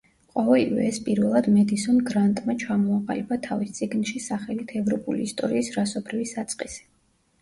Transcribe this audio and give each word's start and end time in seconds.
ყოველივე 0.35 0.85
ეს 0.91 0.95
პირველად 1.09 1.49
მედისონ 1.57 1.99
გრანტმა 2.07 2.55
ჩამოაყალიბა 2.65 3.39
თავის 3.49 3.77
წიგნში 3.81 4.25
სახელით 4.31 4.75
„ევროპული 4.83 5.31
ისტორიის 5.31 5.71
რასობრივი 5.81 6.27
საწყისი“. 6.33 6.87